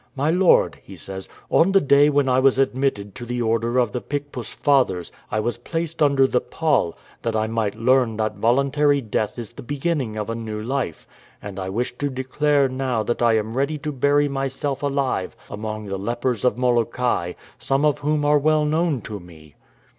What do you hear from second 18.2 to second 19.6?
are well known to me."